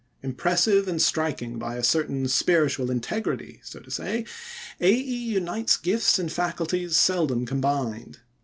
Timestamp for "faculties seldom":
6.31-7.45